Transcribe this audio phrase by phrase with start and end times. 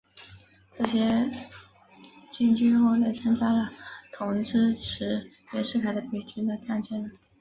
[0.75, 1.29] 这些
[2.31, 3.69] 黔军后来参加了
[4.11, 7.11] 同支持袁世凯的北军的战争。